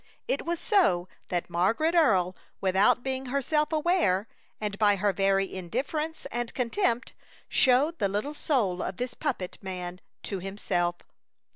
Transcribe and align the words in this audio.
It 0.27 0.43
was 0.47 0.59
so 0.59 1.07
that 1.29 1.47
Margaret 1.47 1.93
Earle, 1.93 2.35
without 2.59 3.03
being 3.03 3.27
herself 3.27 3.71
aware, 3.71 4.27
and 4.59 4.79
by 4.79 4.95
her 4.95 5.13
very 5.13 5.53
indifference 5.53 6.25
and 6.31 6.51
contempt, 6.55 7.13
showed 7.47 7.99
the 7.99 8.09
little 8.09 8.33
soul 8.33 8.81
of 8.81 8.97
this 8.97 9.13
puppet 9.13 9.59
man 9.61 10.01
to 10.23 10.39
himself. 10.39 10.95